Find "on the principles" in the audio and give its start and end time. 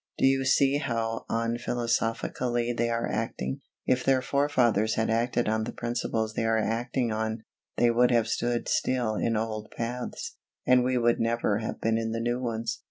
5.47-6.33